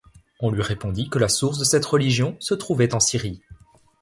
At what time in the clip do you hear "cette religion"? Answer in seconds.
1.63-2.35